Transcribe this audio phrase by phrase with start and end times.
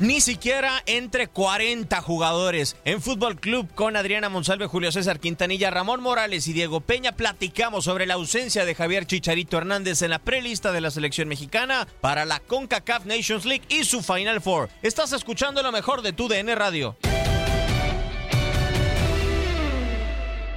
[0.00, 2.74] Ni siquiera entre 40 jugadores.
[2.86, 7.84] En Fútbol Club con Adriana Monsalve, Julio César Quintanilla, Ramón Morales y Diego Peña platicamos
[7.84, 12.24] sobre la ausencia de Javier Chicharito Hernández en la prelista de la selección mexicana para
[12.24, 14.70] la CONCACAF Nations League y su Final Four.
[14.80, 16.96] Estás escuchando lo mejor de tu DN Radio.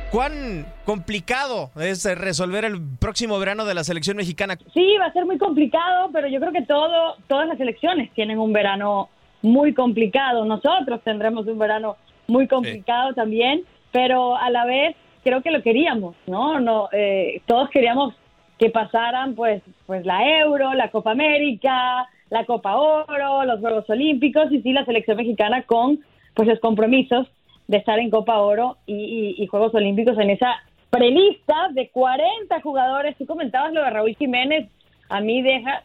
[0.09, 4.57] ¿Cuán complicado es resolver el próximo verano de la selección mexicana?
[4.73, 8.39] Sí, va a ser muy complicado, pero yo creo que todo, todas las selecciones tienen
[8.39, 9.09] un verano
[9.43, 10.45] muy complicado.
[10.45, 16.15] Nosotros tendremos un verano muy complicado también, pero a la vez creo que lo queríamos,
[16.25, 16.59] ¿no?
[16.59, 18.15] no eh, todos queríamos
[18.57, 24.51] que pasaran pues, pues la Euro, la Copa América, la Copa Oro, los Juegos Olímpicos
[24.51, 25.99] y sí la selección mexicana con
[26.33, 27.27] pues los compromisos
[27.67, 30.55] de estar en Copa Oro y, y Juegos Olímpicos en esa
[30.89, 33.17] prelista de 40 jugadores.
[33.17, 34.69] Tú comentabas lo de Raúl Jiménez,
[35.09, 35.83] a mí deja,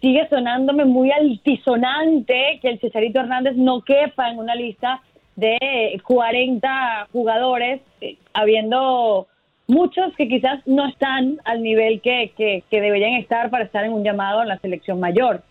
[0.00, 5.02] sigue sonándome muy altisonante que el Cesarito Hernández no quepa en una lista
[5.36, 9.28] de 40 jugadores, eh, habiendo
[9.68, 14.02] muchos que quizás no están al nivel que, que, deberían estar para estar en un
[14.02, 15.42] llamado en la selección mayor.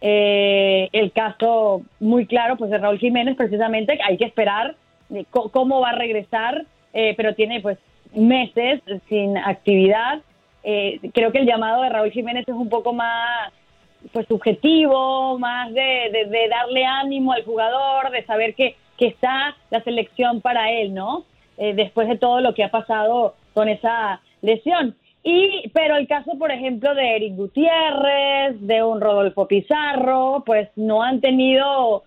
[0.00, 4.76] Eh, el caso muy claro pues de Raúl Jiménez precisamente hay que esperar
[5.12, 7.78] eh, cómo va a regresar pero tiene pues
[8.14, 10.20] meses sin actividad
[10.62, 13.52] creo que el llamado de Raúl Jiménez es un poco más
[14.12, 19.82] pues subjetivo, más de, de, darle ánimo al jugador, de saber que, que está la
[19.82, 21.24] selección para él, ¿no?
[21.56, 24.94] Eh, después de todo lo que ha pasado con esa lesión.
[25.24, 31.02] Y, pero el caso, por ejemplo, de Eric Gutiérrez, de un Rodolfo Pizarro, pues no
[31.02, 32.04] han tenido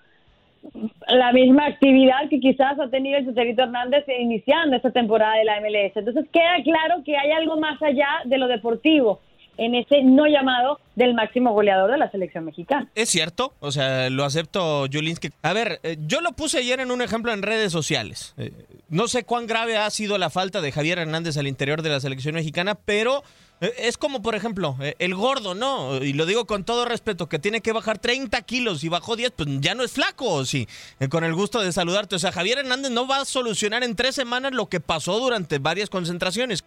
[1.07, 5.59] la misma actividad que quizás ha tenido el Chicharito Hernández iniciando esta temporada de la
[5.59, 5.97] MLS.
[5.97, 9.19] Entonces queda claro que hay algo más allá de lo deportivo
[9.57, 12.89] en ese no llamado del máximo goleador de la selección mexicana.
[12.95, 15.29] Es cierto, o sea, lo acepto, Julinsky.
[15.41, 18.33] A ver, eh, yo lo puse ayer en un ejemplo en redes sociales.
[18.37, 18.51] Eh,
[18.89, 21.99] no sé cuán grave ha sido la falta de Javier Hernández al interior de la
[21.99, 23.23] selección mexicana, pero
[23.61, 25.97] eh, es como, por ejemplo, el gordo, ¿no?
[26.03, 29.31] Y lo digo con todo respeto, que tiene que bajar 30 kilos y bajó 10,
[29.31, 30.67] pues ya no es flaco, sí.
[31.09, 32.15] Con el gusto de saludarte.
[32.15, 35.59] O sea, Javier Hernández no va a solucionar en tres semanas lo que pasó durante
[35.59, 36.63] varias concentraciones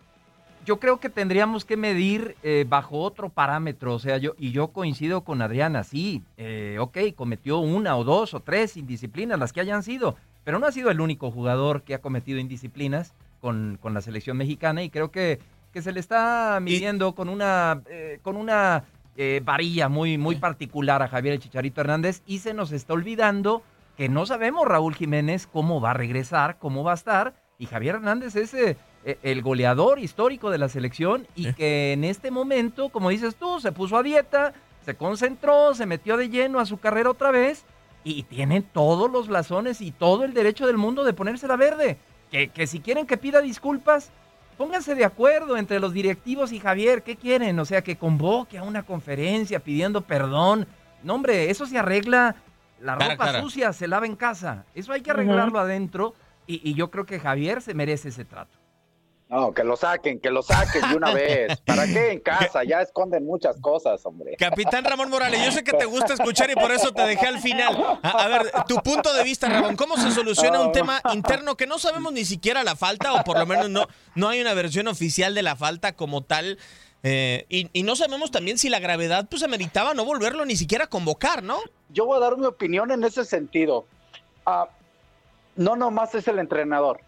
[0.64, 4.68] yo creo que tendríamos que medir eh, bajo otro parámetro, o sea, yo y yo
[4.68, 9.60] coincido con Adriana, sí, eh, ok, cometió una o dos o tres indisciplinas, las que
[9.60, 13.94] hayan sido, pero no ha sido el único jugador que ha cometido indisciplinas con, con
[13.94, 15.38] la selección mexicana y creo que,
[15.72, 18.84] que se le está midiendo con una, eh, con una
[19.16, 23.62] eh, varilla muy, muy particular a Javier el Chicharito Hernández y se nos está olvidando
[23.96, 27.96] que no sabemos Raúl Jiménez cómo va a regresar, cómo va a estar y Javier
[27.96, 28.76] Hernández es e,
[29.22, 33.72] el goleador histórico de la selección y que en este momento, como dices tú, se
[33.72, 34.54] puso a dieta,
[34.84, 37.64] se concentró, se metió de lleno a su carrera otra vez
[38.02, 41.98] y tiene todos los blasones y todo el derecho del mundo de ponerse la verde.
[42.30, 44.10] Que, que si quieren que pida disculpas,
[44.56, 47.58] pónganse de acuerdo entre los directivos y Javier, ¿qué quieren?
[47.58, 50.66] O sea, que convoque a una conferencia pidiendo perdón.
[51.02, 52.36] No, hombre, eso se arregla,
[52.80, 53.42] la Cara ropa cara.
[53.42, 54.64] sucia se lava en casa.
[54.74, 56.14] Eso hay que arreglarlo adentro
[56.46, 58.58] y, y yo creo que Javier se merece ese trato.
[59.28, 61.58] No, que lo saquen, que lo saquen de una vez.
[61.62, 62.62] ¿Para qué en casa?
[62.64, 64.36] Ya esconden muchas cosas, hombre.
[64.38, 67.40] Capitán Ramón Morales, yo sé que te gusta escuchar y por eso te dejé al
[67.40, 67.98] final.
[68.02, 71.66] A, a ver, tu punto de vista, Ramón, ¿cómo se soluciona un tema interno que
[71.66, 74.88] no sabemos ni siquiera la falta o por lo menos no, no hay una versión
[74.88, 76.58] oficial de la falta como tal?
[77.02, 80.84] eh, y, y no sabemos también si la gravedad pues ameritaba no volverlo ni siquiera
[80.84, 81.58] a convocar, ¿no?
[81.90, 83.84] Yo voy a dar mi opinión en ese sentido.
[84.46, 84.68] Ah,
[85.56, 87.00] no nomás es el entrenador.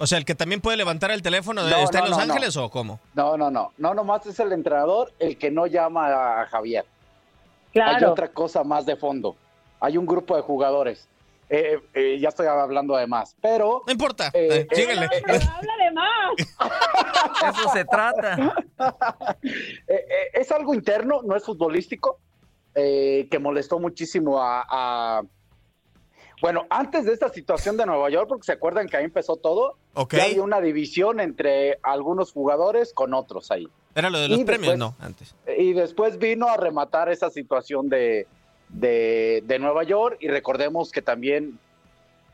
[0.00, 2.18] O sea, el que también puede levantar el teléfono de, No, está no, en Los
[2.20, 2.32] no, no.
[2.32, 2.98] Ángeles o cómo?
[3.14, 3.72] No, no, no.
[3.76, 6.84] No nomás es el entrenador el que no llama a Javier.
[6.86, 8.12] Hay Claro.
[8.12, 9.36] otra cosa más de fondo.
[9.78, 11.06] Hay un grupo de jugadores.
[11.50, 13.36] Eh, eh, ya estoy hablando de más.
[13.42, 15.04] Pero No importa, Eh, eh, síguele.
[15.06, 16.32] eh, Pero habla de más.
[17.58, 18.54] Eso se trata.
[19.42, 22.18] Eh, eh, es algo interno, no es futbolístico,
[22.74, 25.22] eh, que molestó muchísimo a, a-
[26.40, 29.76] Bueno, antes de esta situación de Nueva York, porque se acuerdan que ahí empezó todo,
[29.94, 30.14] Ok.
[30.14, 33.68] ya había una división entre algunos jugadores con otros ahí.
[33.94, 35.34] Era lo de los y premios, después- no, antes.
[35.58, 38.26] Y después vino a rematar esa situación de,
[38.68, 41.58] de, de Nueva York y recordemos que también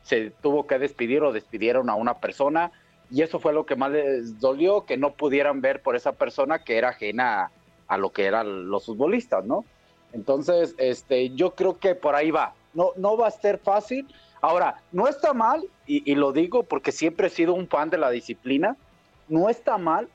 [0.03, 2.71] se tuvo que despedir o despidieron a una persona
[3.09, 6.59] y eso fue lo que más les dolió, que no pudieran ver por esa persona
[6.59, 7.51] que era ajena a,
[7.87, 9.65] a lo que eran los futbolistas, ¿no?
[10.13, 12.53] Entonces, este, yo creo que por ahí va.
[12.73, 14.07] No, no va a ser fácil.
[14.41, 17.97] Ahora, no está mal, y, y lo digo porque siempre he sido un fan de
[17.97, 18.75] la disciplina,
[19.27, 20.07] no está mal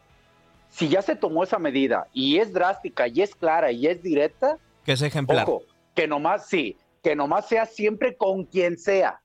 [0.71, 4.57] si ya se tomó esa medida y es drástica y es clara y es directa,
[4.87, 5.45] Que es ejemplar.
[5.47, 5.63] ojo,
[5.95, 9.21] que nomás sí, que nomás sea siempre con quien sea,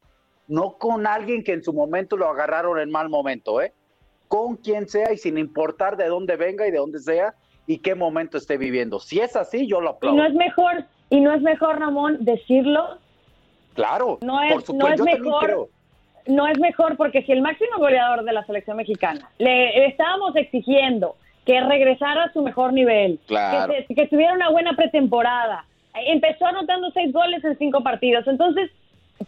[0.48, 3.72] no con alguien que en su momento lo agarraron en mal momento, ¿eh?
[4.28, 7.34] Con quien sea y sin importar de dónde venga y de dónde sea
[7.66, 9.00] y qué momento esté viviendo.
[9.00, 10.18] Si es así, yo lo Y aplaudo.
[10.18, 13.00] no es mejor, y no es mejor, Ramón, decirlo.
[13.78, 15.70] Claro, no es- por supuesto, no es mejor.
[16.28, 21.16] No es mejor porque si el máximo goleador de la selección mexicana le estábamos exigiendo
[21.46, 23.72] que regresara a su mejor nivel, Claro.
[23.88, 25.64] que, que tuviera una buena pretemporada,
[25.94, 28.28] empezó anotando seis goles en cinco partidos.
[28.28, 28.70] Entonces,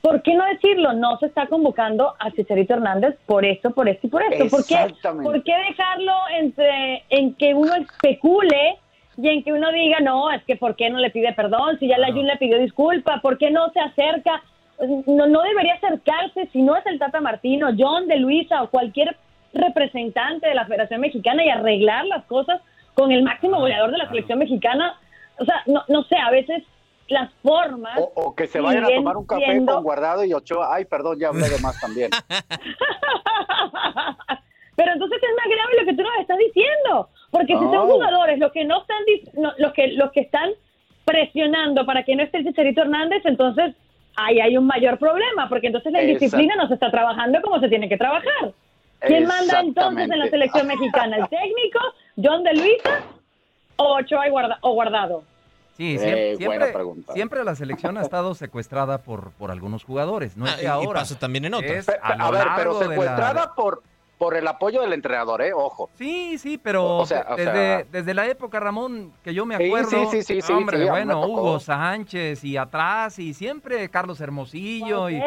[0.02, 0.92] ¿por qué no decirlo?
[0.92, 4.50] No se está convocando a Chicharito Hernández por esto, por esto y por esto.
[4.50, 4.94] ¿Por qué.
[5.24, 8.78] ¿Por qué dejarlo entre, en que uno especule
[9.22, 11.78] y en que uno diga, no, es que ¿por qué no le pide perdón?
[11.80, 14.42] Si ya la Jun le pidió disculpa, ¿por qué no se acerca?
[15.08, 19.18] No, no debería acercarse si no es el Tata Martino, John de Luisa o cualquier
[19.54, 22.62] representante de la Federación Mexicana y arreglar las cosas
[22.94, 24.98] con el máximo goleador de la selección mexicana.
[25.38, 26.64] O sea, no, no sé, a veces
[27.10, 27.98] las formas...
[28.00, 30.74] O, o que se vayan a tomar un café siendo- con Guardado y Ochoa.
[30.76, 32.10] Ay, perdón, ya hablé de más también.
[34.76, 38.40] Pero entonces es más grave lo que tú nos estás diciendo, porque si son jugadores
[38.40, 40.50] los que no están dis- no, los que los que están
[41.06, 43.76] presionando para que no esté el Chicharito Hernández, entonces
[44.16, 46.14] ahí hay un mayor problema, porque entonces la Exacto.
[46.26, 48.52] indisciplina no se está trabajando como se tiene que trabajar.
[49.00, 51.18] ¿Quién manda entonces en la selección mexicana?
[51.18, 51.80] ¿El técnico,
[52.22, 53.00] John de Luisa
[53.78, 55.24] o Ochoa y Guarda- o Guardado?
[55.78, 57.14] Sí, Eh, siempre, buena siempre, pregunta.
[57.14, 60.36] siempre la selección ha estado secuestrada por, por algunos jugadores.
[60.36, 61.00] No es Ah, de y- y ahora.
[61.00, 61.88] pasa también en otras.
[61.88, 63.82] A, A, lo ver, pero largo de la- secuestrada por,
[64.20, 65.54] por el apoyo del entrenador, ¿eh?
[65.54, 65.90] Ojo.
[65.94, 69.56] Sí, sí, pero O sea, o desde, sea- desde la época, Ramón, que yo me
[69.56, 71.26] acuerdo, sí, sí, sí, sí, hombre, sí, bueno.
[71.26, 75.10] Hugo Sánchez y atrás y siempre Carlos Hermosillo.
[75.10, 75.22] Y,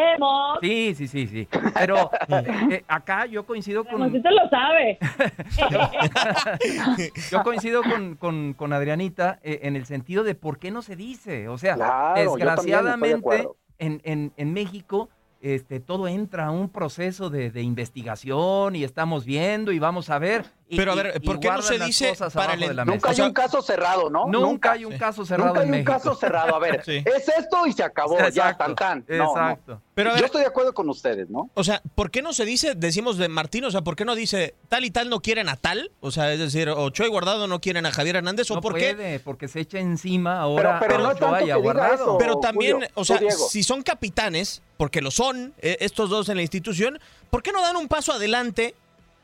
[0.61, 1.49] sí, sí, sí, sí.
[1.75, 2.11] Pero
[2.71, 4.99] eh, acá yo coincido con, Ramoncito lo sabe.
[7.31, 10.97] yo coincido con, con, con Adrianita eh, en el sentido de por qué no se
[10.97, 11.49] dice.
[11.49, 15.09] O sea, Claro, yo también estoy de desgraciadamente en, en, en México
[15.43, 20.19] este, todo entra a un proceso de, de investigación y estamos viendo y vamos a
[20.19, 20.47] ver.
[20.69, 23.26] Y- Pero a ver, ¿por qué no se dice para el- Nunca hay O sea,
[23.26, 24.26] un caso cerrado, ¿no?
[24.26, 24.99] Nunca, hay un Sí.
[24.99, 25.92] caso cerrado Nunca hay en un México.
[25.92, 26.54] caso cerrado.
[26.57, 27.02] A ver, Sí.
[27.04, 28.16] es esto y se acabó.
[28.31, 29.04] Ya, tan, tan.
[29.09, 29.31] No, no.
[29.33, 29.83] Exacto.
[29.95, 31.50] Pero a ver, Yo estoy de acuerdo con ustedes, ¿no?
[31.52, 34.14] O sea, ¿por qué no se dice, decimos de Martín, o sea, ¿por qué no
[34.14, 35.90] dice tal y tal no quieren a tal?
[36.00, 38.75] O sea, es decir, Ochoa y Guardado no quieren a Javier Hernández, ¿o No por
[38.75, 38.95] qué?
[38.95, 41.95] puede, porque se echa encima ahora pero a Ochoa y a que diga Guardado.
[41.95, 42.19] eso.
[42.19, 46.37] Pero Julio, también, o sea, si son capitanes, porque lo son, eh, estos dos en
[46.37, 48.75] la institución, ¿por qué no dan un paso adelante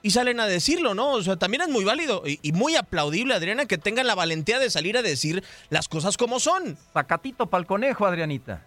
[0.08, 1.10] y salen a decirlo, no?
[1.10, 4.58] O sea, también es muy válido y, y muy aplaudible, Adriana, que tengan la valentía
[4.58, 6.78] de salir a decir las cosas como son.
[6.94, 8.62] Sacatito pa'l conejo, Adrianita.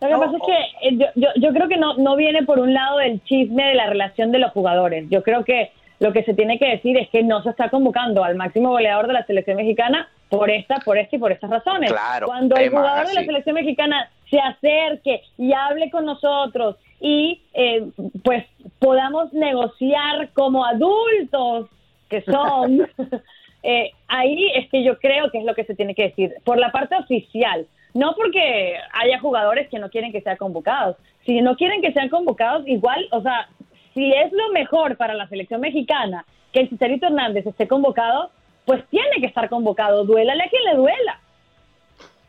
[0.00, 2.44] Lo que No, pasa es que eh, yo, yo, yo creo que no, no viene
[2.44, 5.04] por un lado del chisme de la relación de los jugadores.
[5.10, 5.70] Yo creo que
[6.00, 9.08] lo que se tiene que decir es que no se está convocando al máximo goleador
[9.08, 11.92] de la selección mexicana por esta, por esta y por estas razones.
[11.92, 17.42] Claro, Cuando el jugador de la selección mexicana se acerque y hable con nosotros y
[17.52, 17.90] eh,
[18.22, 18.46] pues
[18.78, 21.68] podamos negociar como adultos
[22.08, 22.88] que son.
[23.64, 26.58] Eh, ahí es que yo creo que es lo que se tiene que decir, por
[26.58, 27.64] la parte oficial.
[27.94, 30.96] No porque haya jugadores que no quieren que sean convocados.
[31.24, 33.48] Si no quieren que sean convocados, igual, o sea,
[33.94, 38.30] si es lo mejor para la selección mexicana que el Chicharito Hernández esté convocado,
[38.64, 40.04] pues tiene que estar convocado.
[40.04, 41.20] Duélale a quien le duela.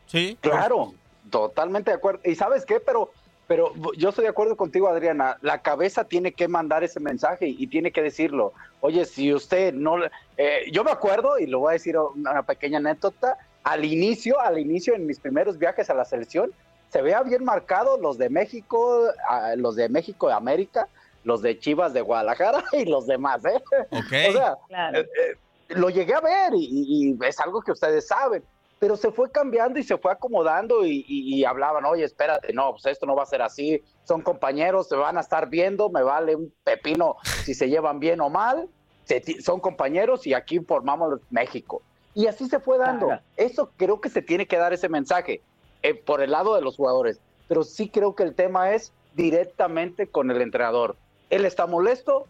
[0.06, 0.38] Sí.
[0.40, 0.94] Claro,
[1.30, 2.20] totalmente de acuerdo.
[2.24, 2.78] ¿Y sabes qué?
[2.78, 3.10] Pero,
[3.46, 5.36] pero yo estoy de acuerdo contigo, Adriana.
[5.42, 8.52] La cabeza tiene que mandar ese mensaje y, tiene que decirlo.
[8.80, 9.96] Oye, si usted no...
[10.36, 14.58] Eh, yo me acuerdo, y lo voy a decir una pequeña anécdota, al inicio, al
[14.58, 16.52] inicio, en mis primeros viajes a la selección,
[16.90, 19.08] se vea bien marcado los de México,
[19.56, 20.88] los de México de América,
[21.24, 23.60] los de Chivas de Guadalajara y los demás, ¿eh?
[23.90, 24.12] Ok.
[24.28, 24.56] O sea,
[24.92, 25.36] eh, eh,
[25.70, 28.44] lo llegué a ver y, es algo que ustedes saben,
[28.84, 33.06] pero se fue cambiando y se fue acomodando y, hablaban, oye, espérate, no, pues esto
[33.06, 36.52] no va a ser así, son compañeros, se van a estar viendo, me vale un
[36.64, 38.68] pepino si se llevan bien o mal,
[39.42, 41.80] son compañeros y aquí formamos México.
[42.12, 43.08] Y así se fue dando.
[43.38, 45.40] Eso creo que se tiene que dar ese mensaje
[45.82, 50.08] eh, por el lado de los jugadores, pero sí creo que el tema es directamente
[50.08, 50.96] con el entrenador.
[51.30, 52.26] Él está molesto,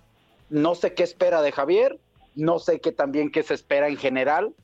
[0.51, 1.99] no sé qué espera de Javier,
[2.37, 4.55] no sé qué también qué se espera en general,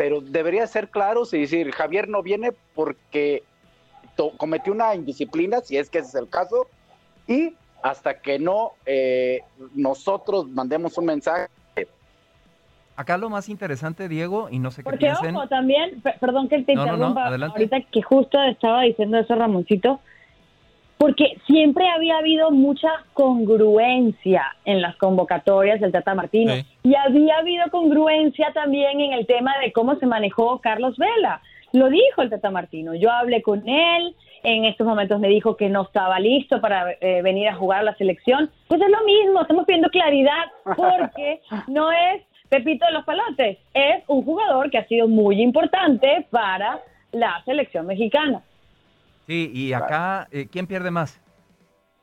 [0.00, 3.42] pero debería ser claro y decir, Javier no viene porque
[4.38, 6.68] cometió una indisciplina, si es que ese es el caso,
[7.28, 7.52] y
[7.82, 9.42] hasta que no eh,
[9.74, 11.48] nosotros mandemos un mensaje.
[12.96, 15.36] Acá lo más interesante, Diego, y no sé qué Porque, piensen.
[15.36, 20.00] ojo, también, perdón que te interrumpa, ahorita que justo estaba diciendo eso Ramoncito,
[21.00, 26.52] porque siempre había habido mucha congruencia en las convocatorias del Tata Martino
[26.82, 31.40] y había habido congruencia también en el tema de cómo se manejó Carlos Vela.
[31.72, 35.70] Lo dijo el Tata Martino, yo hablé con él, en estos momentos me dijo que
[35.70, 38.50] no estaba listo para eh, venir a jugar a la selección.
[38.68, 44.04] Pues es lo mismo, estamos pidiendo claridad porque no es Pepito de los Palotes, es
[44.06, 46.78] un jugador que ha sido muy importante para
[47.12, 48.42] la selección mexicana.
[49.30, 51.20] Sí, y acá, eh, ¿quién pierde más?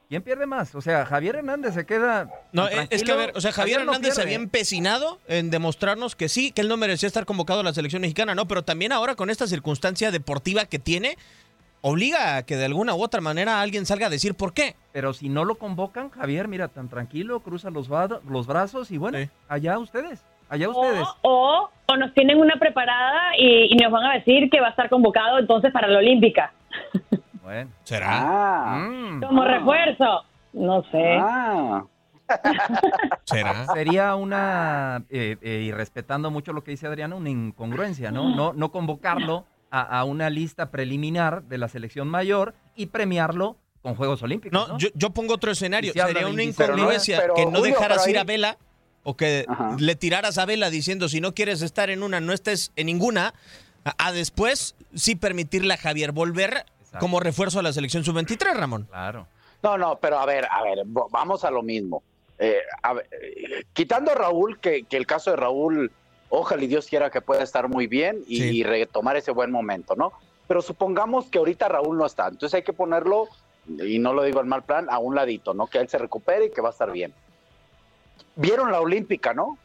[0.08, 0.74] ¿Quién pierde más?
[0.76, 2.30] O sea, Javier Hernández se queda.
[2.54, 6.16] No, eh, es que a ver, o sea, Javier, Hernández se había empecinado en demostrarnos
[6.16, 8.48] que sí, que él no merecía estar convocado a la selección mexicana, ¿no?
[8.48, 11.18] Pero también ahora con esta circunstancia deportiva que tiene,
[11.82, 14.78] obliga a que de alguna u otra manera alguien salga a decir por qué.
[14.94, 19.18] Pero si no lo convocan, Javier, mira, tan tranquilo, cruza los, los brazos y bueno,
[19.50, 21.06] allá ustedes, allá ustedes.
[21.24, 24.70] O, o, nos tienen una preparada y, y nos van a decir que va a
[24.70, 26.54] estar convocado entonces para la Olímpica.
[27.42, 27.72] Bueno.
[27.84, 28.10] ¿Será?
[28.10, 28.78] Ah.
[28.78, 29.22] Mm.
[29.22, 30.24] Como refuerzo.
[30.54, 31.18] No sé.
[31.18, 31.86] Ah.
[33.24, 33.68] ¿Será?
[33.74, 38.36] Sería una, eh, eh, y respetando mucho lo que dice Adriana, una incongruencia, ¿no?
[38.36, 44.24] No, no convocarlo a, una lista preliminar de la selección mayor y premiarlo con Juegos
[44.24, 44.68] Olímpicos.
[44.68, 45.94] No, Yo, pongo otro escenario.
[45.94, 48.58] Sería una incongruencia que no dejaras ir a Vela
[49.04, 49.46] o que
[49.80, 53.34] le tiraras a Vela diciendo si no quieres estar en una, no estés en ninguna,
[53.84, 56.66] a después sí permitirle a Javier volver
[57.00, 58.88] como refuerzo a la selección sub-23, Ramón.
[58.90, 59.28] Claro.
[59.64, 62.04] No, no, pero a ver, a ver, vamos a lo mismo.
[62.40, 62.60] Eh,
[63.12, 65.92] eh, quitando a Raúl, que, el caso de Raúl,
[66.30, 70.14] ojalá y Dios quiera que pueda estar muy bien y, retomar ese buen momento, ¿no?
[70.48, 73.28] Pero supongamos que ahorita Raúl no está, entonces hay que ponerlo,
[73.68, 75.68] y no lo digo en mal plan, a un ladito, ¿no?
[75.68, 77.14] Que él se recupere y que va a estar bien.
[78.36, 79.58] Vieron la Olímpica, ¿no?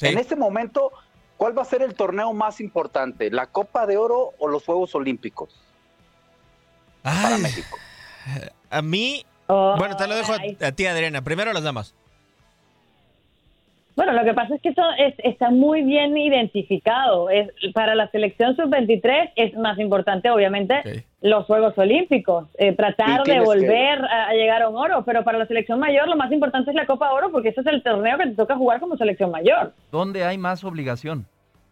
[0.00, 0.92] En este momento,
[1.36, 3.30] ¿cuál va a ser el torneo más importante?
[3.30, 5.50] ¿La Copa de Oro o los Juegos Olímpicos?
[7.02, 7.78] para México.
[8.70, 11.22] A mí, bueno, te lo dejo a, ti, Adriana.
[11.22, 11.94] Primero las damas.
[13.96, 14.82] Bueno, lo que pasa es que eso
[15.24, 17.30] está muy bien identificado.
[17.30, 22.46] Es, para la selección sub-23 es más importante, obviamente, los Juegos Olímpicos.
[22.58, 26.16] Eh, tratar de volver a, llegar a un oro, pero para la selección mayor lo
[26.16, 28.80] más importante es la Copa Oro porque ese es el torneo que te toca jugar
[28.80, 29.72] como selección mayor.
[29.90, 31.26] ¿Dónde hay más obligación?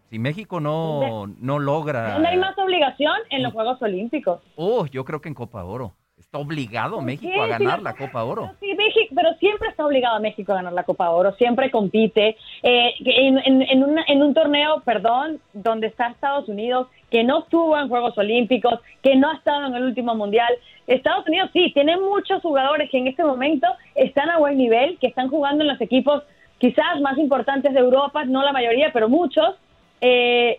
[0.08, 2.14] Si México no, no logra...
[2.14, 3.14] ¿Dónde hay más obligación?
[3.30, 4.40] En los Juegos Olímpicos.
[4.56, 5.92] Oh, yo creo que en Copa Oro.
[6.34, 8.50] Está obligado México a ganar la Copa Oro.
[8.58, 12.36] Sí, México, pero siempre está obligado México a ganar la Copa Oro, siempre compite.
[12.64, 17.88] Eh, en, en, en, un torneo, perdón, donde está Estados Unidos, que no estuvo en
[17.88, 20.52] Juegos Olímpicos, que no ha estado en el último Mundial.
[20.88, 25.06] Estados Unidos sí, tiene muchos jugadores que en este momento están a buen nivel, que
[25.06, 26.24] están jugando en los equipos
[26.58, 29.54] quizás más importantes de Europa, no la mayoría, pero muchos,
[30.00, 30.58] eh,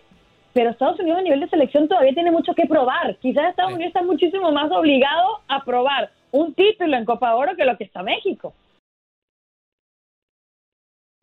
[0.56, 3.14] pero Estados Unidos a nivel de selección todavía tiene mucho que probar.
[3.16, 7.66] Quizás Estados Unidos está muchísimo más obligado a probar un título en Copa Oro que
[7.66, 8.54] lo que está México.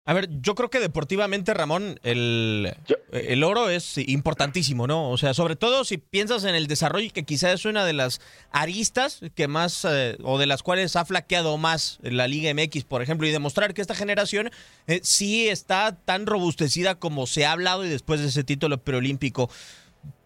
[0.05, 2.75] A ver, yo creo que deportivamente, Ramón, el,
[3.11, 5.09] el oro es importantísimo, ¿no?
[5.09, 8.19] O sea, sobre todo si piensas en el desarrollo, que quizás es una de las
[8.51, 13.01] aristas que más, eh, o de las cuales ha flaqueado más la Liga MX, por
[13.01, 14.51] ejemplo, y demostrar que esta generación
[14.87, 19.49] eh, sí está tan robustecida como se ha hablado y después de ese título preolímpico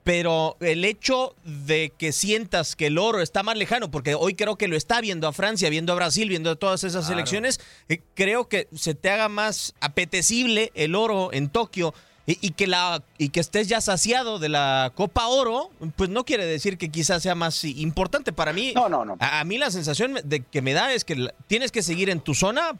[0.07, 4.55] pero el hecho de que sientas que el oro está más lejano, porque hoy creo
[4.55, 7.59] que lo está viendo a Francia, viendo a Brasil, viendo a todas esas selecciones,
[7.89, 11.93] eh, creo que se te haga más apetecible el oro en Tokio.
[12.25, 16.45] Y, que la y que estés ya saciado de la Copa Oro, pues no quiere
[16.45, 18.73] decir que quizás sea más importante para mí.
[18.75, 19.15] No, no, no.
[19.19, 22.19] A, a mí la sensación de que me da es que tienes que seguir en
[22.19, 22.73] tu zona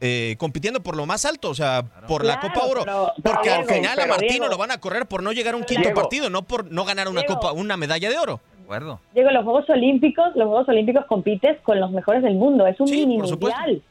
[0.00, 2.84] eh, compitiendo por lo más alto, o sea, por la Copa Oro.
[3.22, 5.92] porque al final a Martino lo van a correr por no llegar a un quinto
[5.94, 8.40] partido, no por no ganar una copa, una medalla de oro.
[8.64, 9.00] acuerdo.
[9.14, 12.90] Diego, los Juegos Olímpicos, los Juegos Olímpicos compites con los mejores del mundo, es un
[12.90, 13.82] mini mundial.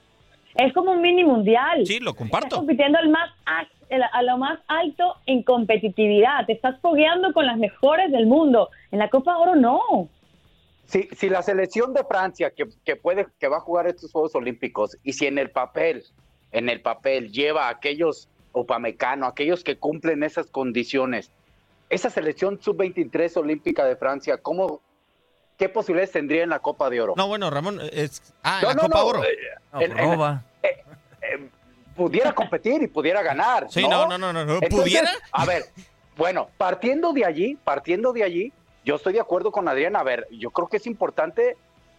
[0.56, 1.86] Es como un mini mundial.
[1.86, 2.48] Sí, lo comparto.
[2.48, 3.32] Estás compitiendo al más
[4.12, 6.46] a lo más alto en competitividad.
[6.46, 8.70] Te estás fogueando con las mejores del mundo.
[8.92, 10.10] En la Copa Oro no.
[10.86, 14.36] Si, si la selección de Francia que, que, puede que va a jugar estos Juegos
[14.36, 16.04] Olímpicos y si en el papel
[16.52, 21.32] en el papel lleva a aquellos Opamecano, aquellos que cumplen esas condiciones,
[21.90, 24.80] esa selección sub-23 olímpica de Francia, ¿cómo
[25.58, 27.14] qué posibilidades tendría en la Copa de Oro?
[27.18, 29.24] No, bueno, Ramón, es ah, en la Copa Oro.
[29.24, 29.28] Eh,
[29.80, 31.50] eh, eh,
[31.96, 33.66] pudiera competir y pudiera ganar.
[33.72, 35.10] Sí, no, no, no, no, ¿Pudiera?
[35.32, 35.64] A ver,
[36.16, 38.54] bueno, partiendo de allí, partiendo de allí,
[38.86, 39.96] yo estoy de acuerdo con Adrián.
[39.96, 41.58] A ver, yo creo que es importante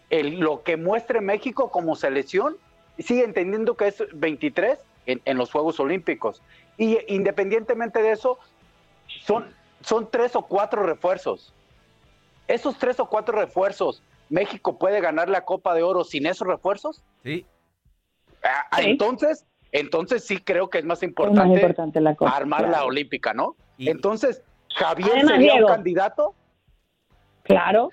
[0.09, 2.57] el, lo que muestre México como selección.
[2.97, 6.41] Sigue entendiendo que es 23 en, los Juegos Olímpicos.
[6.77, 8.39] Y independientemente de eso,
[9.21, 11.53] son, son tres o cuatro refuerzos.
[12.47, 17.03] Esos tres o cuatro refuerzos, ¿México puede ganar la Copa de Oro sin esos refuerzos?
[17.23, 17.45] Sí.
[18.43, 21.75] Ah, ah, entonces, entonces sí creo que es más importante,
[22.19, 23.55] armar la olímpica, ¿no?
[23.79, 24.43] Entonces,
[24.75, 26.35] Javier sería un candidato.
[27.45, 27.89] Claro.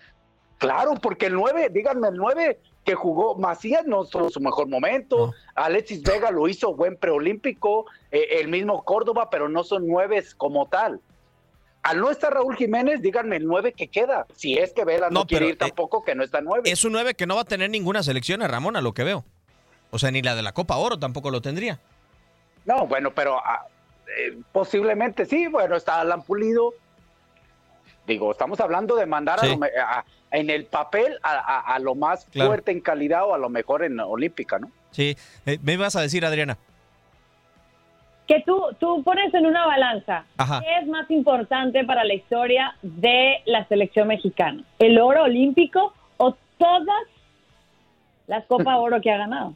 [0.59, 5.35] Claro, porque el 9, díganme, el 9 que jugó Macías no tuvo su mejor momento,
[5.55, 10.67] Alexis Vega lo hizo buen preolímpico, eh, el mismo Córdoba, pero no son nueve como
[10.67, 11.01] tal.
[11.83, 14.27] Al no estar Raúl Jiménez, díganme el 9 que queda.
[14.37, 16.71] Si es que Vela no, quiere ir eh, tampoco, que no está 9.
[16.71, 19.03] Es un 9 que no va a tener ninguna selección, a Ramón, a lo que
[19.03, 19.25] veo.
[19.91, 21.81] O sea, ni la de la Copa Oro tampoco lo tendría.
[22.65, 23.67] No, bueno, pero ah,
[24.17, 25.49] eh, posiblemente sí.
[25.49, 26.73] Bueno, está Alan Pulido,
[28.07, 29.39] Digo, estamos hablando de mandar
[30.33, 34.59] en el papel a, lo más fuerte en calidad o a lo mejor en olímpica,
[34.59, 34.71] ¿no?
[34.91, 36.59] Sí, eh, me vas a decir, Adriana.
[38.27, 43.43] Que tú, tú pones en una balanza, ¿qué es más importante para la historia de
[43.47, 44.65] la selección mexicana?
[44.79, 47.05] ¿El oro olímpico o todas
[48.27, 49.55] las Copas Oro que ha ganado?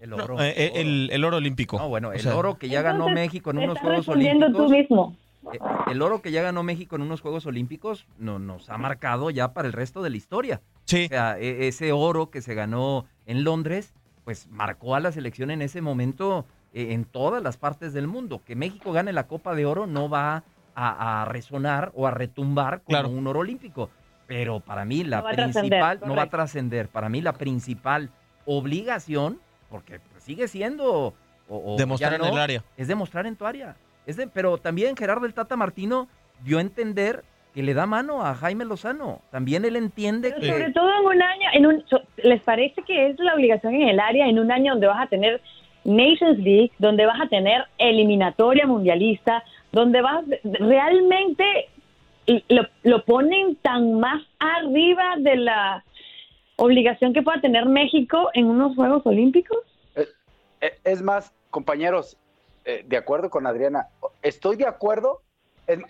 [0.00, 1.78] El oro, eh, el, oro olímpico.
[1.78, 4.52] No, bueno, el oro que ya ganó México en unos Juegos Olímpicos.
[4.52, 5.16] tú mismo.
[5.52, 5.58] Eh,
[5.90, 9.52] el oro que ya ganó México en unos Juegos Olímpicos no, nos ha marcado ya
[9.52, 10.60] para el resto de la historia.
[10.84, 11.06] Sí.
[11.06, 13.92] O sea, e, ese oro que se ganó en Londres,
[14.24, 18.42] pues marcó a la selección en ese momento eh, en todas las partes del mundo.
[18.44, 23.08] Que México gane la Copa de Oro no va a, resonar o a retumbar como
[23.08, 23.90] un oro olímpico.
[24.26, 28.10] Pero para mí la principal, no va a trascender, para mí la principal
[28.46, 31.12] obligación, porque sigue siendo...
[31.76, 32.64] demostrar en el área.
[32.78, 33.76] Es demostrar en tu área
[34.32, 36.08] pero también Gerardo el Tata Martino
[36.44, 39.20] dio a entender que le da mano a Jaime Lozano.
[39.30, 40.48] También él entiende que...
[40.48, 41.84] Sobre todo en un año, en un,
[42.16, 45.08] ¿les parece que es la obligación en el área en un año donde vas a
[45.08, 45.40] tener
[45.84, 51.44] Nations League, donde vas a tener eliminatoria mundialista, donde vas realmente
[52.48, 55.84] lo, lo ponen tan más arriba de la
[56.56, 59.58] obligación que pueda tener México en unos Juegos Olímpicos?
[59.96, 60.06] Eh,
[60.60, 62.16] eh, es más, compañeros,
[62.64, 63.88] eh, de acuerdo con Adriana.
[64.22, 65.22] Estoy de acuerdo.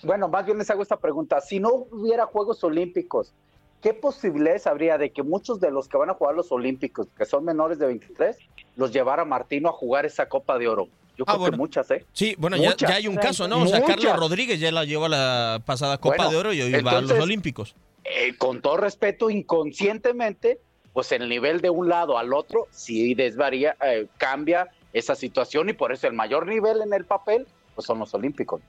[0.02, 1.40] bueno, más bien les hago esta pregunta.
[1.40, 3.32] Si no hubiera Juegos Olímpicos,
[3.80, 7.24] ¿qué posibilidades habría de que muchos de los que van a jugar los Olímpicos, que
[7.24, 8.36] son menores de 23,
[8.76, 10.88] los llevara Martino a jugar esa Copa de Oro?
[11.16, 12.06] Yo ah, creo que muchas, ¿eh?
[12.12, 13.62] Sí, bueno, ya, hay un caso, ¿no?
[13.62, 16.82] O sea, Carlos Rodríguez ya la llevó a la pasada Copa de Oro y hoy
[16.82, 17.74] va a los Olímpicos.
[18.04, 20.58] Eh, con todo respeto, inconscientemente,
[20.92, 25.72] pues el nivel de un lado al otro sí desvaría, eh, cambia esa situación y
[25.72, 28.60] por eso el mayor nivel en el papel pues son los olímpicos.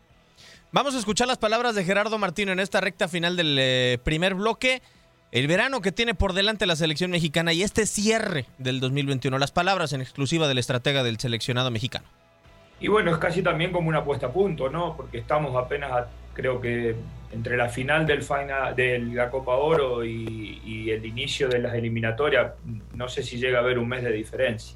[0.71, 4.33] Vamos a escuchar las palabras de Gerardo Martino en esta recta final del eh, primer
[4.33, 4.81] bloque.
[5.31, 9.37] El verano que tiene por delante la selección mexicana y este cierre del 2021.
[9.37, 12.05] Las palabras en exclusiva del estratega del seleccionado mexicano.
[12.79, 14.95] Y bueno, es casi también como una puesta a punto, ¿no?
[14.97, 16.95] Porque estamos apenas, creo que
[17.31, 21.73] entre la final del final de la Copa Oro y, y el inicio de las
[21.75, 22.53] eliminatorias,
[22.93, 24.75] no sé si llega a haber un mes de diferencia.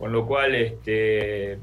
[0.00, 1.58] Con lo cual, este,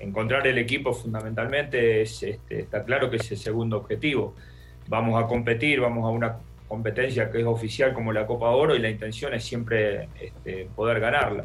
[0.00, 4.34] encontrar el equipo fundamentalmente es, este, está claro que es el segundo objetivo.
[4.88, 8.80] Vamos a competir, vamos a una competencia que es oficial como la Copa Oro y
[8.80, 11.44] la intención es siempre este, poder ganarla.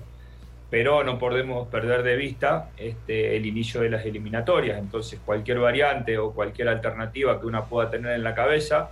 [0.72, 2.72] Pero no podemos perder de vista
[3.08, 4.80] el inicio de las eliminatorias.
[4.80, 8.90] Entonces cualquier variante o cualquier alternativa que una pueda tener en la cabeza,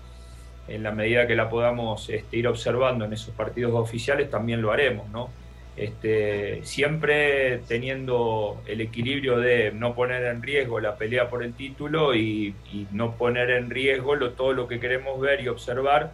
[0.68, 5.10] en la medida que la podamos ir observando en esos partidos oficiales, también lo haremos,
[5.10, 5.32] ¿no?
[5.78, 12.16] Este, siempre teniendo el equilibrio de no poner en riesgo la pelea por el título
[12.16, 12.56] y,
[12.92, 16.12] no poner en riesgo todo lo que queremos ver y observar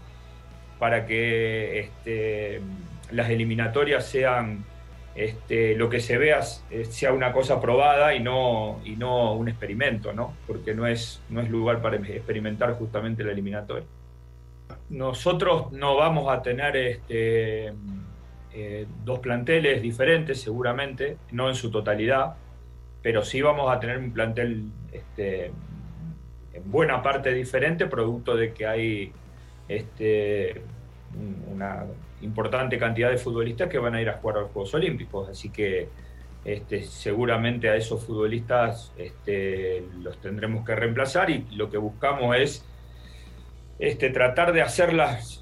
[0.79, 2.61] para que este,
[3.11, 4.65] las eliminatorias sean
[5.13, 9.47] este, lo que se vea eh, sea una cosa probada y no, y no un
[9.49, 10.33] experimento, ¿no?
[10.47, 13.85] porque no es, no es lugar para experimentar justamente la eliminatoria.
[14.89, 17.73] Nosotros no vamos a tener este,
[18.53, 22.35] eh, dos planteles diferentes seguramente, no en su totalidad,
[23.01, 25.51] pero sí vamos a tener un plantel este,
[26.53, 29.11] en buena parte diferente, producto de que hay
[29.69, 30.61] este,
[31.49, 31.85] una
[32.21, 35.49] importante cantidad de futbolistas que van a ir a jugar a los Juegos Olímpicos, así
[35.49, 35.87] que
[36.43, 38.93] este, seguramente a esos futbolistas
[40.01, 42.65] los tendremos que reemplazar y lo que buscamos es
[44.13, 45.40] tratar de hacer las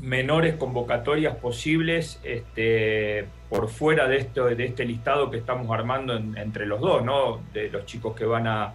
[0.00, 6.66] menores convocatorias posibles este, por fuera de, esto, de este listado que estamos armando entre
[6.66, 7.40] los dos, ¿no?
[7.52, 8.74] de los chicos que van a,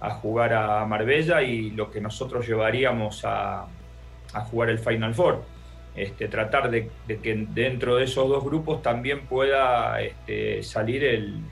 [0.00, 3.66] a jugar a Marbella y lo que nosotros llevaríamos a,
[4.32, 5.42] a jugar el Final Four.
[5.96, 11.42] Este, tratar de, que dentro de esos dos grupos también pueda este, salir el,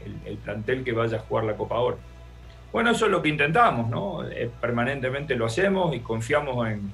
[0.45, 1.99] plantel que vaya a jugar la Copa Oro.
[2.73, 4.29] Bueno, eso es lo que intentamos, ¿no?
[4.29, 6.93] Eh, permanentemente lo hacemos y confiamos en,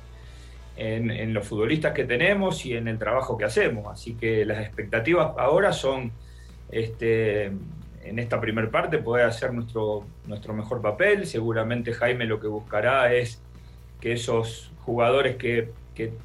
[0.77, 3.87] en, los futbolistas que tenemos y en el trabajo que hacemos.
[3.93, 6.13] Así que las expectativas ahora son,
[6.71, 7.47] este,
[8.03, 11.27] en esta primera parte, poder hacer nuestro, nuestro mejor papel.
[11.27, 13.41] Seguramente Jaime lo que buscará es
[14.01, 15.73] que esos jugadores que,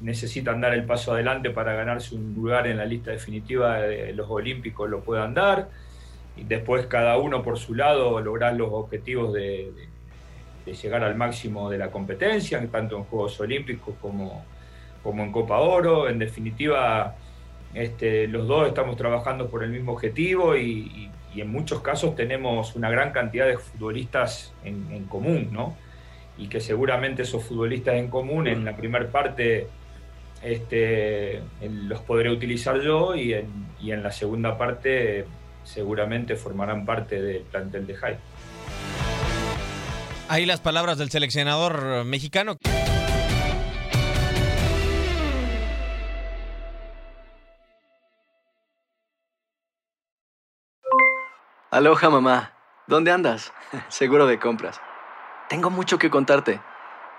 [0.00, 4.28] necesitan dar el paso adelante para ganarse un lugar en la lista definitiva de los
[4.28, 5.68] Olímpicos lo puedan dar.
[6.36, 9.72] Y después cada uno por su lado lograr los objetivos de,
[10.66, 14.44] llegar al máximo de la competencia, tanto en Juegos Olímpicos como,
[15.02, 16.08] como en Copa Oro.
[16.08, 17.16] En definitiva,
[17.74, 22.90] este, los dos estamos trabajando por el mismo objetivo y, en muchos casos tenemos una
[22.90, 25.76] gran cantidad de futbolistas en, común, ¿no?
[26.36, 29.68] y que seguramente esos futbolistas en común en la primera parte
[30.42, 33.46] este, los podré utilizar yo y en,
[33.80, 35.24] y en la segunda parte
[35.62, 38.16] seguramente formarán parte del plantel de Jai.
[40.32, 42.56] Ahí las palabras del seleccionador mexicano.
[51.72, 52.52] Aloha mamá,
[52.86, 53.52] ¿dónde andas?
[53.88, 54.80] Seguro de compras.
[55.48, 56.60] Tengo mucho que contarte.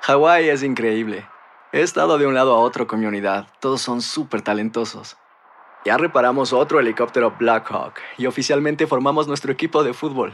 [0.03, 1.27] Hawái es increíble.
[1.73, 3.47] He estado de un lado a otro con mi unidad.
[3.59, 5.17] Todos son súper talentosos.
[5.83, 10.33] Ya reparamos otro helicóptero Blackhawk y oficialmente formamos nuestro equipo de fútbol.